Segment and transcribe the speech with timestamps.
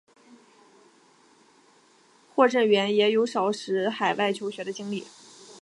[2.33, 5.05] 霍震寰也有少时海外求学的经历。